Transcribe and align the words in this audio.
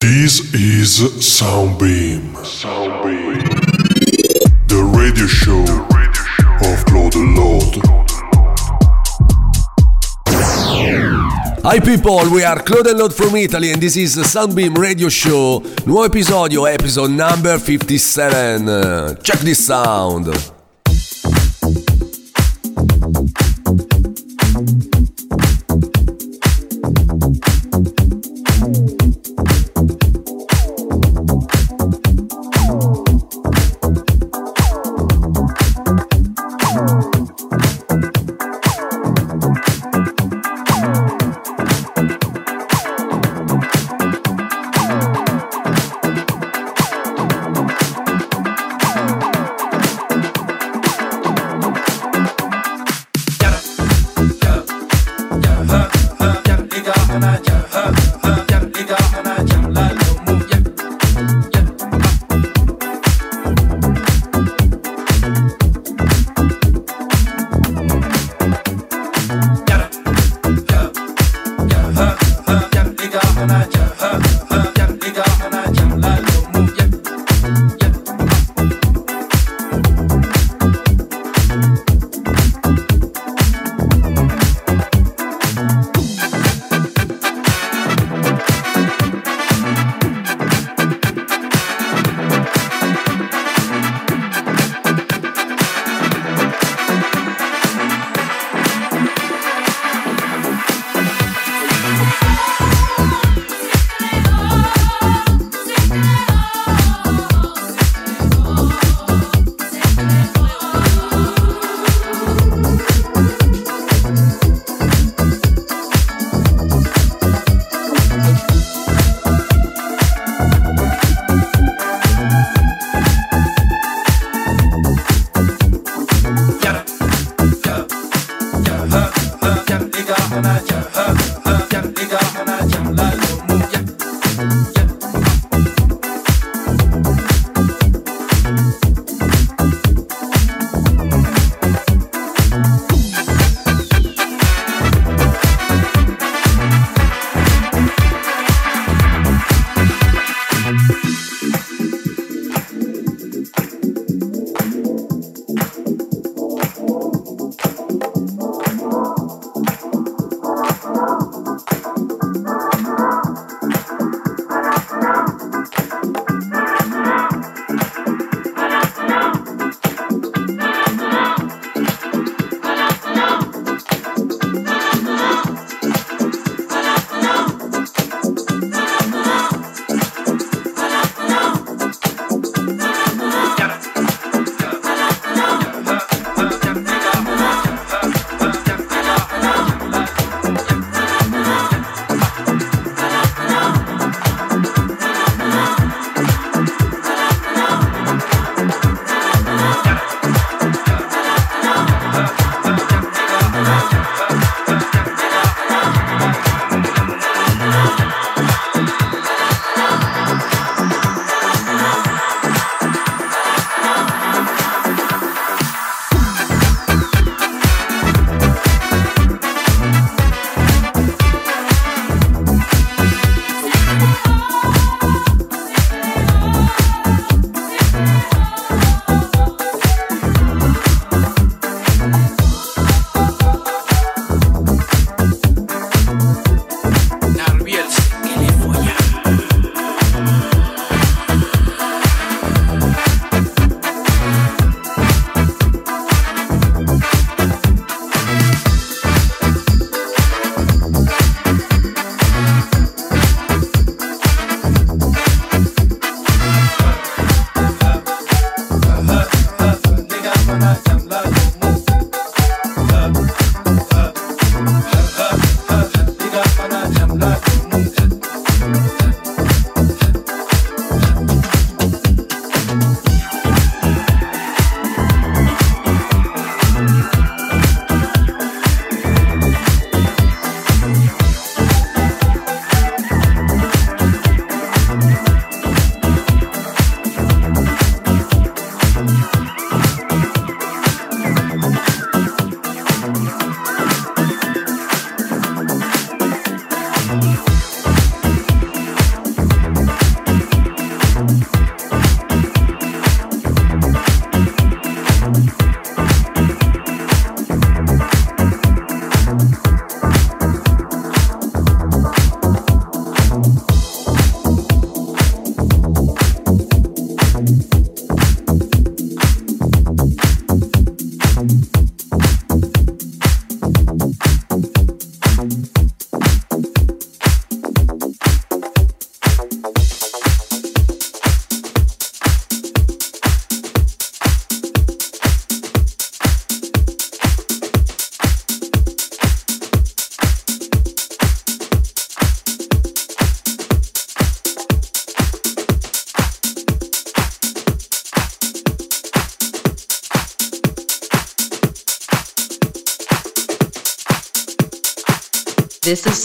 This 0.00 0.54
is 0.54 1.00
Soundbeam. 1.18 2.32
Soundbeam. 2.44 3.42
The 4.68 4.82
radio 4.96 5.26
show 5.26 5.62
of 6.70 6.84
Claude 6.86 7.16
Lord. 7.16 7.82
Hi 11.64 11.80
people, 11.80 12.30
we 12.30 12.44
are 12.44 12.62
Claude 12.62 12.86
and 12.86 12.98
Lord 13.00 13.12
from 13.12 13.34
Italy 13.34 13.72
and 13.72 13.82
this 13.82 13.96
is 13.96 14.14
the 14.14 14.22
Soundbeam 14.22 14.78
Radio 14.78 15.08
Show. 15.08 15.60
Nuovo 15.84 16.06
episodio, 16.08 16.72
episode 16.72 17.10
number 17.10 17.58
57. 17.58 18.68
Uh, 18.68 19.14
Check 19.16 19.40
this 19.40 19.66
sound. 19.66 20.28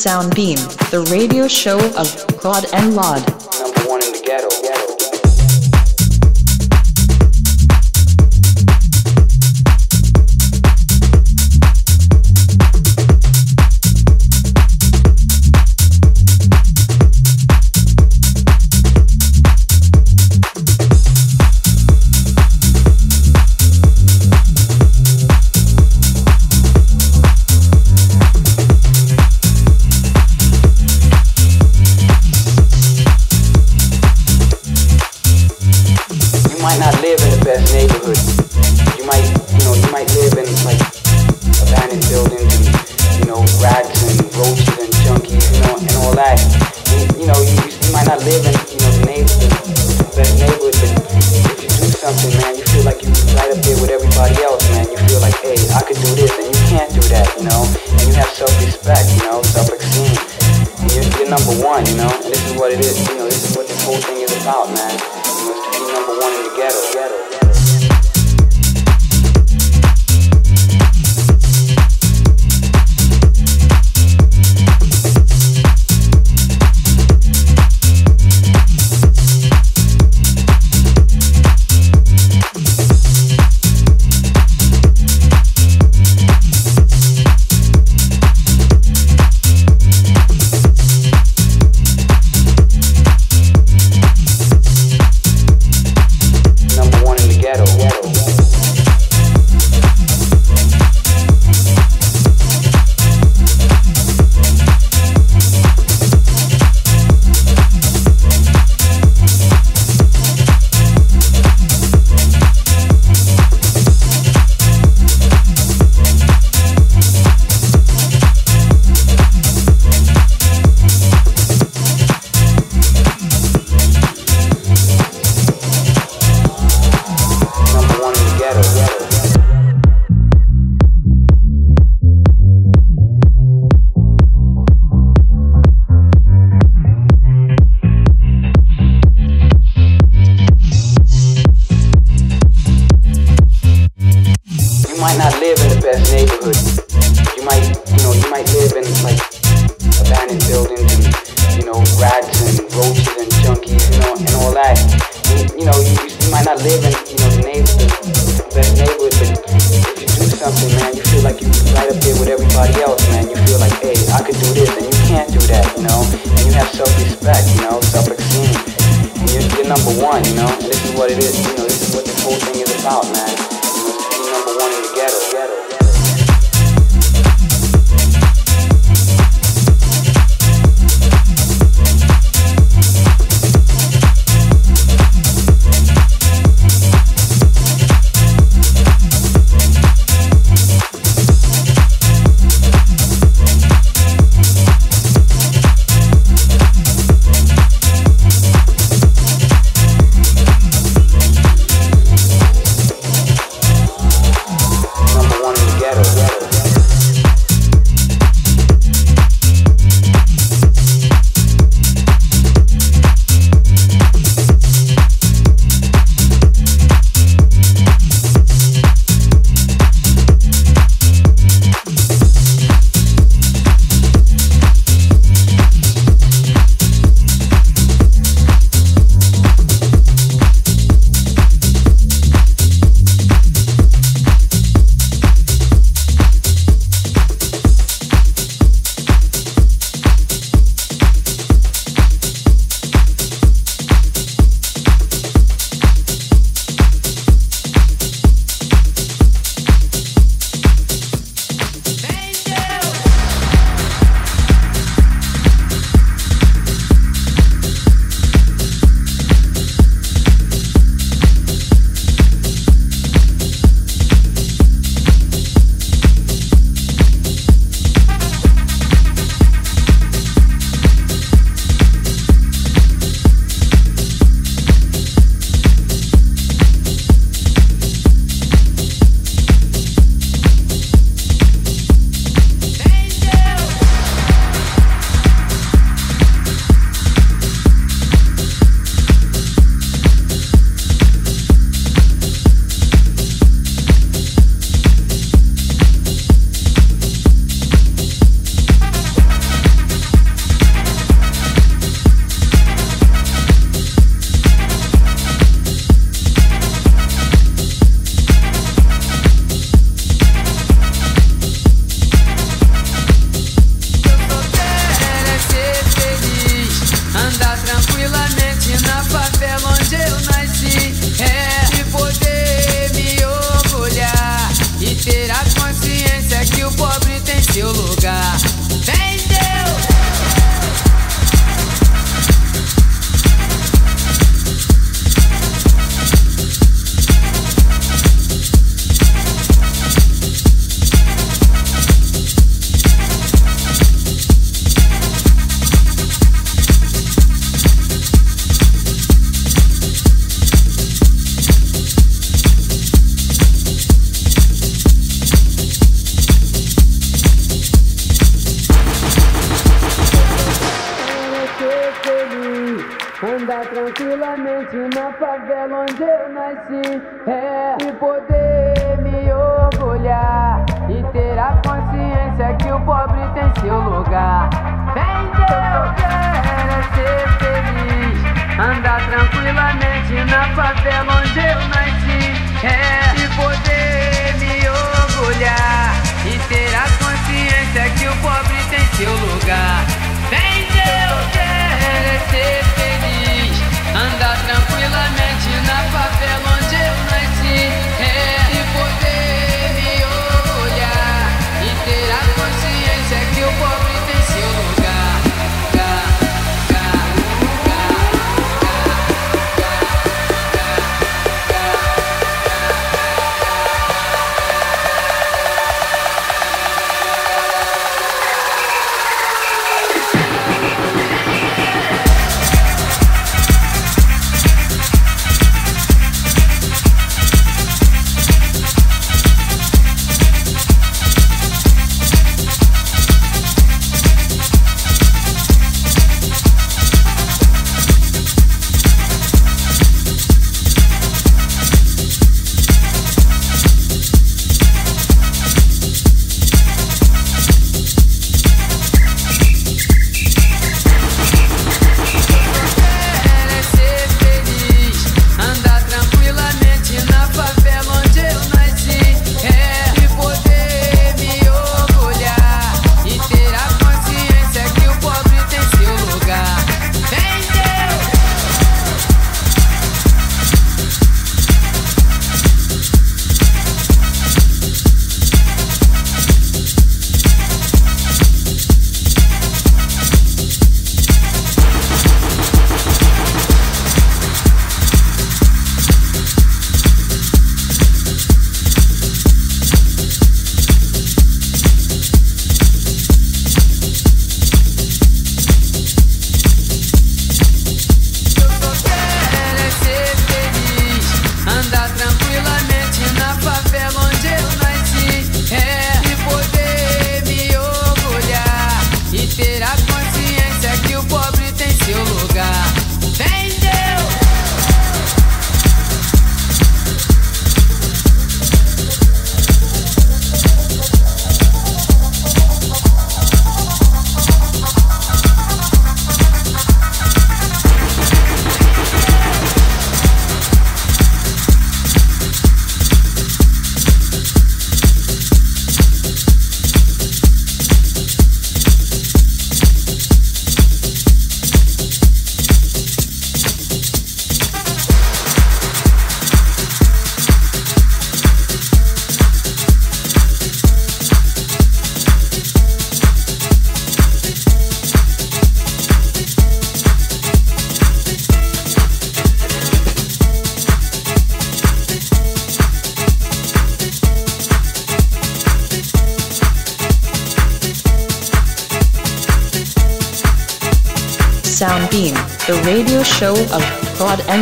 Soundbeam, 0.03 0.57
the 0.91 0.99
radio 1.09 1.47
show 1.47 1.79
of 1.95 2.27
Claude 2.37 2.65
and 2.73 2.93
Laud. 2.93 3.25
Number 3.57 3.89
one 3.89 4.03
in 4.03 4.11
the 4.11 4.21
ghetto. 4.21 4.62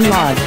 Claude 0.03 0.40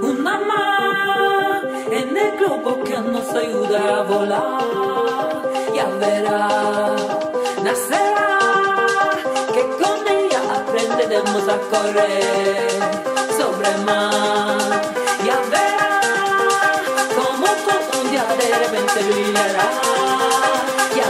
una 0.00 0.38
más 0.40 1.62
en 1.92 2.16
el 2.16 2.36
globo 2.38 2.82
que 2.82 2.98
nos 2.98 3.28
ayuda 3.34 3.98
a 3.98 4.02
volar, 4.02 5.42
ya 5.72 5.86
verá, 6.00 6.96
nacerá, 7.62 8.38
que 9.54 9.62
con 9.80 10.08
ella 10.08 10.40
aprenderemos 10.58 11.48
a 11.48 11.56
correr 11.70 12.68
sobre 13.38 13.68
el 13.70 13.84
mar, 13.84 14.58
ya 15.24 15.38
verá, 15.52 16.00
como 17.14 17.46
todo 17.46 18.02
un 18.02 18.10
día 18.10 18.24
de 18.24 18.58
repente 18.58 18.98
brillará, 19.08 19.70
ya 20.96 21.08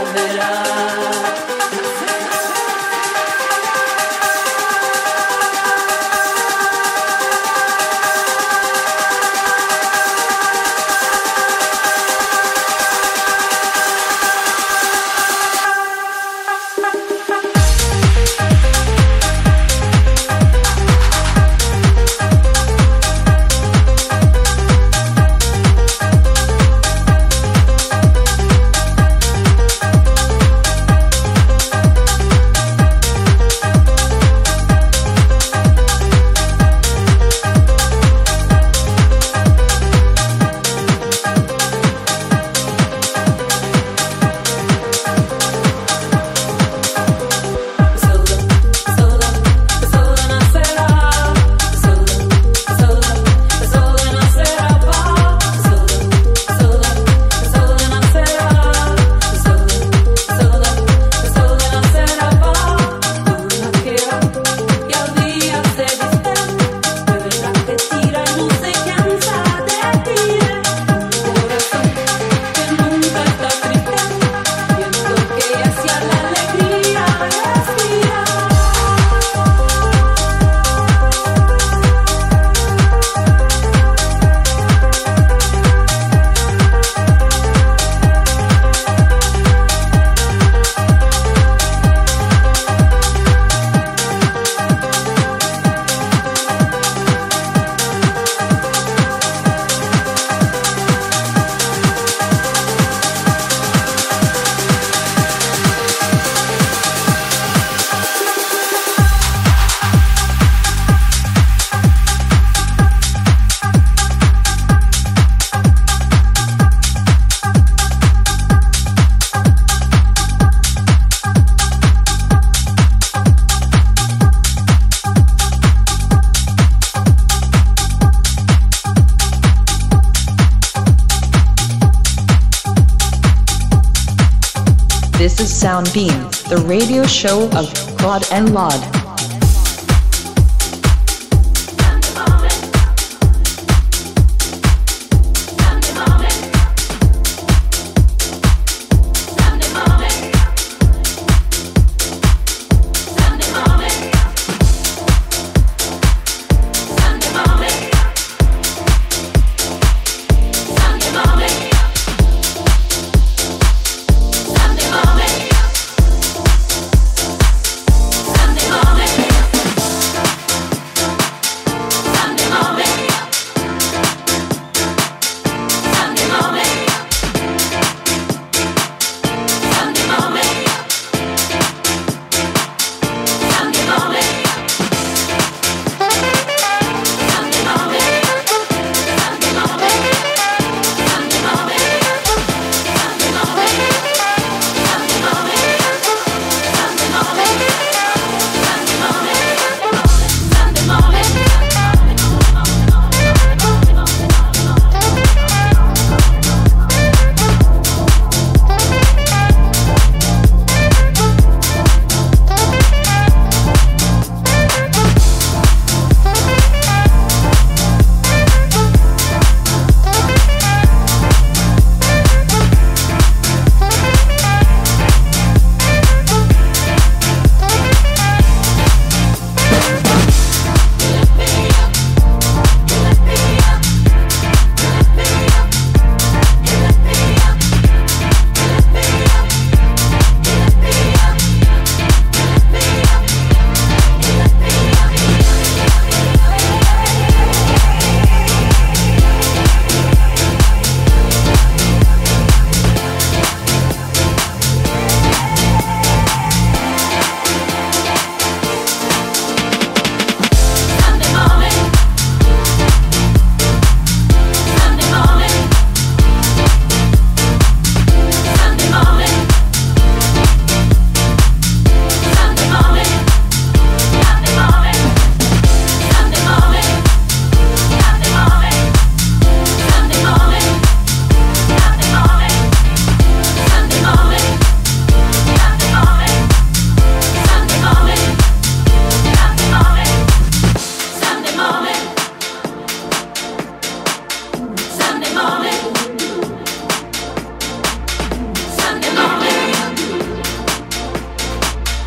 verá. 135.73 135.83
Soundbeam, 135.83 136.49
the 136.49 136.57
radio 136.67 137.03
show 137.03 137.49
of 137.57 137.73
Claude 137.97 138.31
and 138.31 138.53
Laud. 138.53 139.02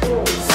Oh. 0.08 0.45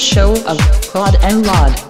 Show 0.00 0.32
of 0.46 0.58
Claude 0.90 1.16
and 1.22 1.46
Laud. 1.46 1.89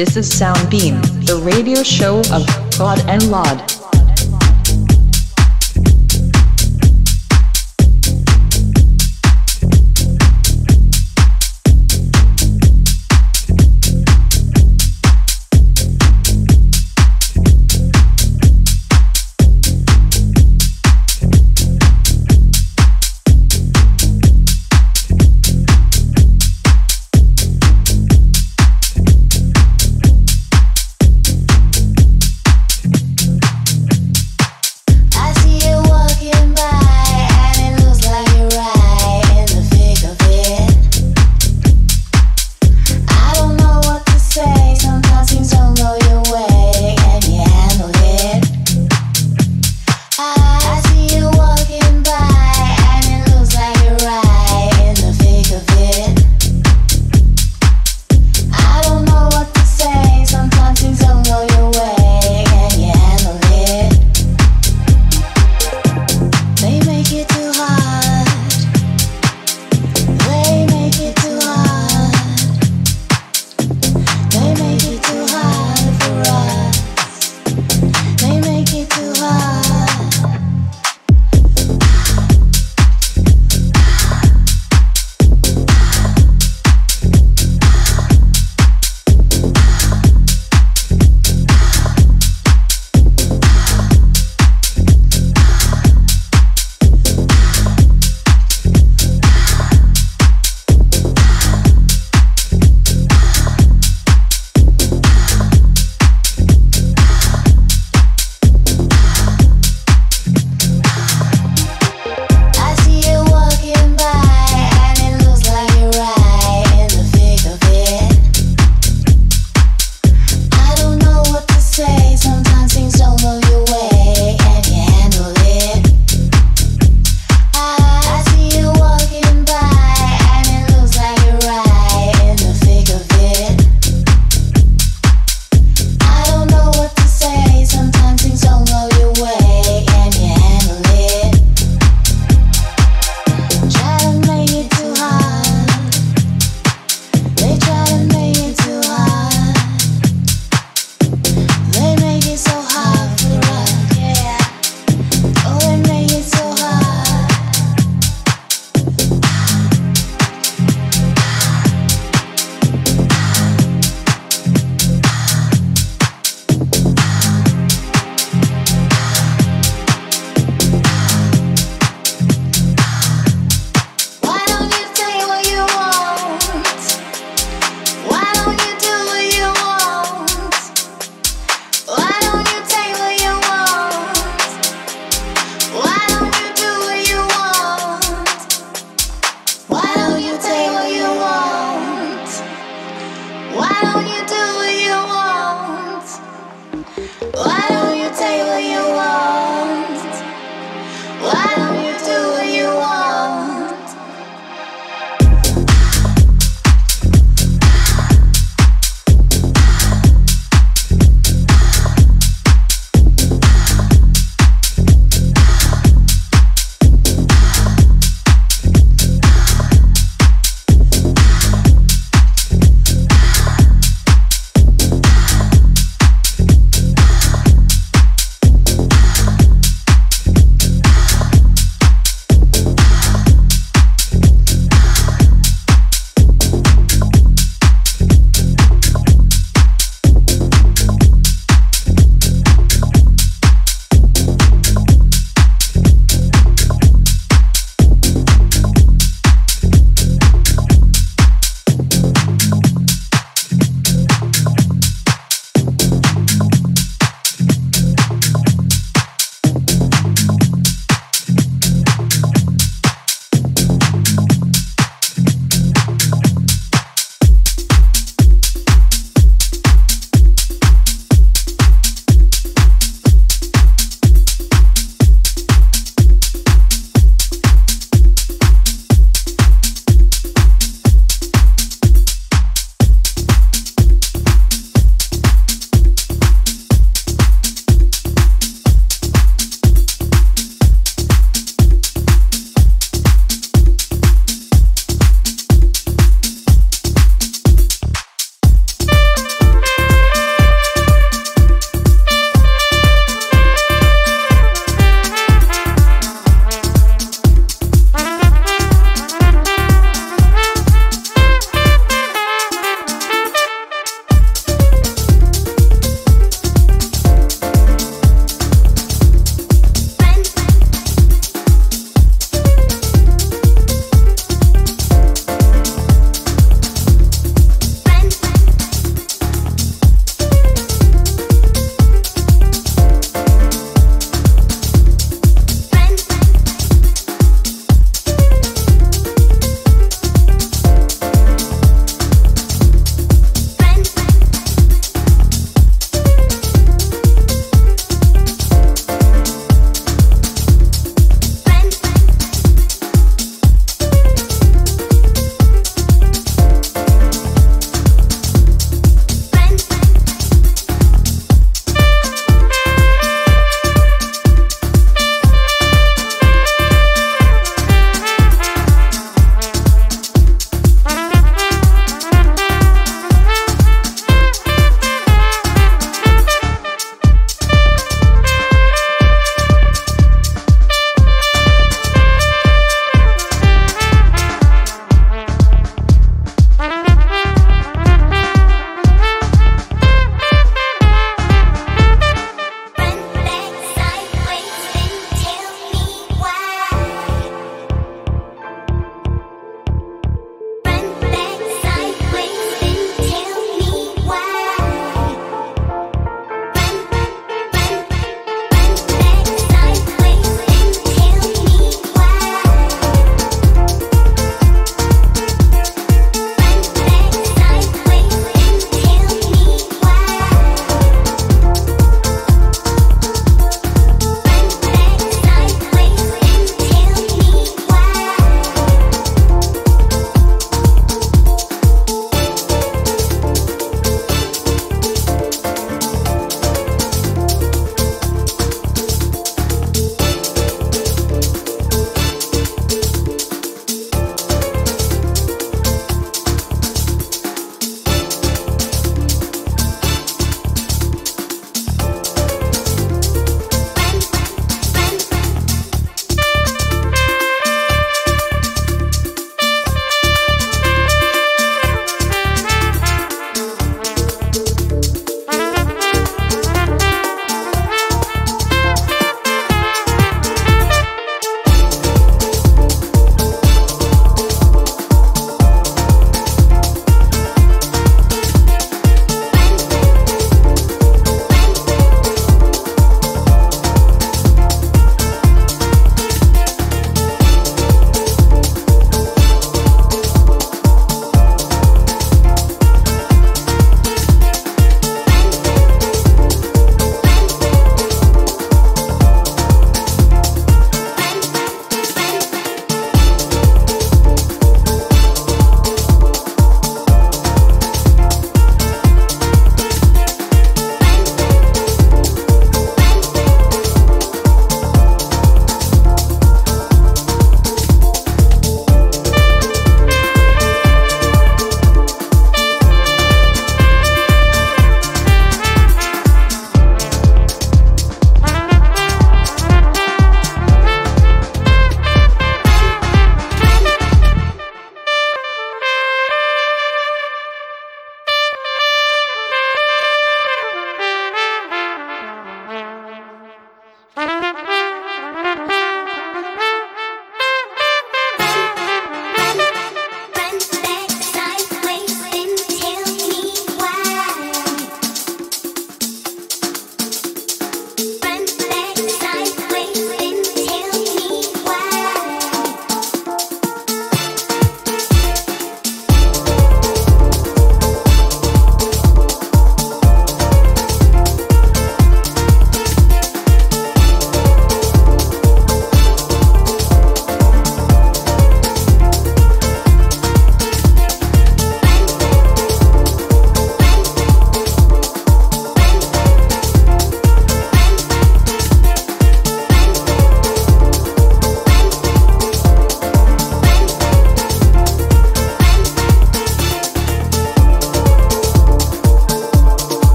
This 0.00 0.16
is 0.16 0.30
Soundbeam, 0.30 1.02
the 1.26 1.36
radio 1.36 1.82
show 1.82 2.20
of 2.32 2.46
Claude 2.72 3.00
and 3.00 3.30
Laud. 3.30 3.69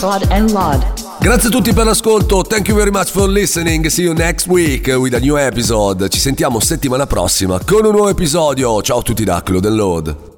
Claude 0.00 0.26
and 0.30 0.50
Laud. 0.52 0.82
Grazie 1.18 1.48
a 1.48 1.50
tutti 1.50 1.74
per 1.74 1.84
l'ascolto, 1.84 2.40
thank 2.40 2.68
you 2.68 2.76
very 2.76 2.90
much 2.90 3.10
for 3.10 3.28
listening, 3.28 3.86
see 3.88 4.04
you 4.04 4.14
next 4.14 4.46
week 4.46 4.86
with 4.86 5.12
a 5.12 5.18
new 5.18 5.36
episode. 5.36 6.08
Ci 6.08 6.18
sentiamo 6.18 6.58
settimana 6.58 7.06
prossima 7.06 7.60
con 7.62 7.84
un 7.84 7.92
nuovo 7.92 8.08
episodio. 8.08 8.80
Ciao 8.80 9.00
a 9.00 9.02
tutti 9.02 9.24
da 9.24 9.42
Claude 9.42 9.68
and 9.68 9.76
Load. 9.76 10.29